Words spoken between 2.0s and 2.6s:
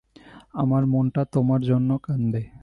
কান্দে।